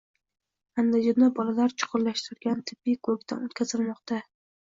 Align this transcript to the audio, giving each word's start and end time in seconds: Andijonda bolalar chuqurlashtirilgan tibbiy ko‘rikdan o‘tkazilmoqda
Andijonda 0.83 1.27
bolalar 1.39 1.75
chuqurlashtirilgan 1.83 2.63
tibbiy 2.71 2.97
ko‘rikdan 3.09 3.45
o‘tkazilmoqda 3.49 4.19